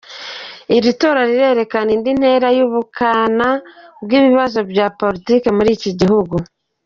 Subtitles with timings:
[0.75, 3.47] Iri tora rirerekana indi ntera y’ubukana
[4.03, 6.35] bw’ikibazo cya politike muri iki gihugu.